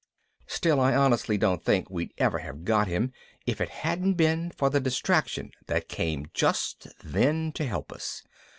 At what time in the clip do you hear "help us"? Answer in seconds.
7.67-8.23